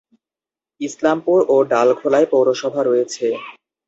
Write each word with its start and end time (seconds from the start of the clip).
ইসলামপুর 0.81 1.39
ও 1.49 1.55
ডালখোলায় 1.71 2.27
পৌরসভা 2.31 2.81
রয়েছে। 2.83 3.25